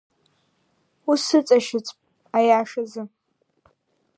Усыҵашьыцп, 1.11 1.97
аиашазы! 2.37 3.03